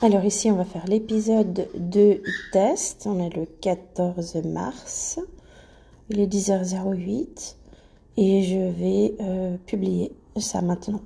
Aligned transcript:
Alors 0.00 0.24
ici, 0.24 0.48
on 0.48 0.54
va 0.54 0.64
faire 0.64 0.86
l'épisode 0.86 1.68
de 1.74 2.22
test. 2.52 3.08
On 3.10 3.18
est 3.18 3.34
le 3.34 3.46
14 3.46 4.36
mars. 4.44 5.18
Il 6.08 6.20
est 6.20 6.32
10h08 6.32 7.56
et 8.16 8.42
je 8.44 8.70
vais 8.80 9.16
euh, 9.20 9.56
publier 9.66 10.12
ça 10.36 10.62
maintenant. 10.62 11.00